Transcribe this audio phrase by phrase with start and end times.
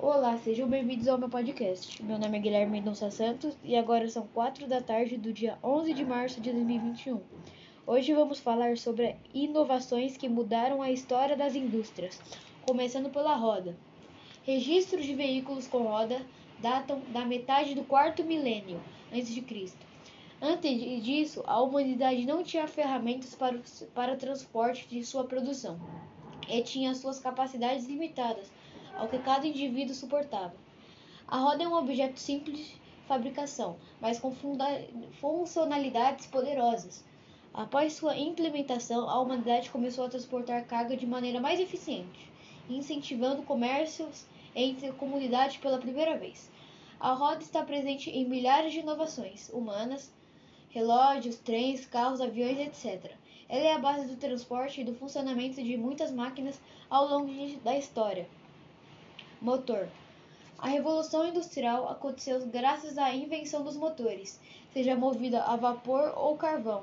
[0.00, 2.00] Olá, sejam bem-vindos ao meu podcast.
[2.04, 5.92] Meu nome é Guilherme Mendonça Santos e agora são 4 da tarde do dia 11
[5.92, 7.20] de março de 2021.
[7.84, 12.22] Hoje vamos falar sobre inovações que mudaram a história das indústrias,
[12.64, 13.76] começando pela roda.
[14.44, 16.24] Registros de veículos com roda
[16.60, 18.80] datam da metade do quarto milênio
[19.12, 19.84] antes de Cristo.
[20.40, 23.58] Antes disso, a humanidade não tinha ferramentas para,
[23.92, 25.76] para transporte de sua produção
[26.48, 28.48] e tinha suas capacidades limitadas
[28.96, 30.54] ao que cada indivíduo suportava.
[31.26, 34.34] A roda é um objeto simples de fabricação, mas com
[35.20, 37.04] funcionalidades poderosas.
[37.52, 42.30] Após sua implementação, a humanidade começou a transportar carga de maneira mais eficiente,
[42.68, 46.50] incentivando comércios entre comunidades pela primeira vez.
[47.00, 50.12] A roda está presente em milhares de inovações humanas,
[50.70, 53.12] relógios, trens, carros, aviões, etc.
[53.48, 56.60] Ela é a base do transporte e do funcionamento de muitas máquinas
[56.90, 57.32] ao longo
[57.64, 58.28] da história.
[59.40, 59.88] Motor.
[60.58, 64.40] A revolução industrial aconteceu graças à invenção dos motores,
[64.72, 66.82] seja movida a vapor ou carvão.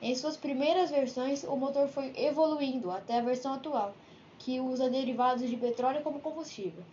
[0.00, 3.92] Em suas primeiras versões, o motor foi evoluindo até a versão atual,
[4.38, 6.84] que usa derivados de petróleo como combustível.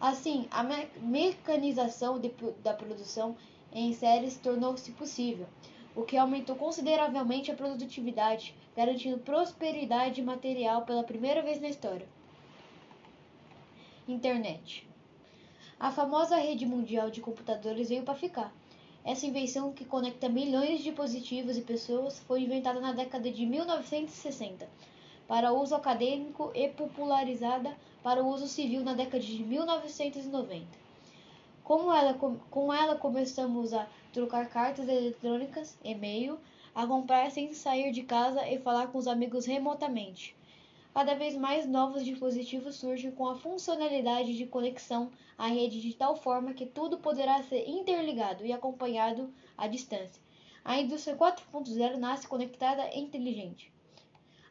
[0.00, 3.36] Assim, a me mecanização de, da produção
[3.74, 5.46] em séries tornou-se possível,
[5.94, 12.08] o que aumentou consideravelmente a produtividade, garantindo prosperidade material pela primeira vez na história.
[14.06, 14.86] Internet.
[15.80, 18.54] A famosa rede mundial de computadores veio para ficar.
[19.02, 24.68] Essa invenção que conecta milhões de dispositivos e pessoas foi inventada na década de 1960
[25.26, 30.66] para uso acadêmico e popularizada para uso civil na década de 1990.
[31.62, 32.12] Com ela,
[32.50, 36.38] com ela começamos a trocar cartas eletrônicas, e-mail,
[36.74, 40.36] a comprar sem sair de casa e falar com os amigos remotamente.
[40.94, 46.14] Cada vez mais novos dispositivos surgem com a funcionalidade de conexão à rede de tal
[46.14, 50.22] forma que tudo poderá ser interligado e acompanhado à distância.
[50.64, 53.72] A indústria 4.0 nasce conectada e inteligente.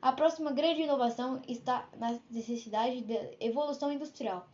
[0.02, 4.46] A próxima grande inovação está na necessidade de evolução industrial,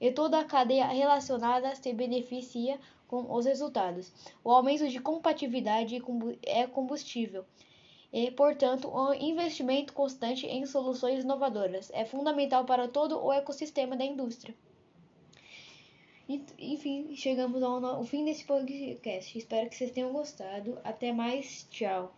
[0.00, 4.10] e toda a cadeia relacionada se beneficia com os resultados.
[4.42, 6.02] O aumento de compatibilidade
[6.44, 7.44] é combustível
[8.12, 13.96] e, portanto, o um investimento constante em soluções inovadoras é fundamental para todo o ecossistema
[13.96, 14.54] da indústria.
[16.58, 19.38] Enfim, chegamos ao fim desse podcast.
[19.38, 20.78] Espero que vocês tenham gostado.
[20.82, 21.66] Até mais.
[21.70, 22.12] Tchau.